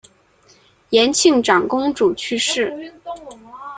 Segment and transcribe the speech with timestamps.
[0.89, 2.91] 延庆长公主去世。